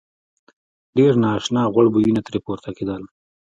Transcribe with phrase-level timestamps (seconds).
[0.97, 3.01] ډېر نا آشنا غوړ بویونه ترې پورته کېدل.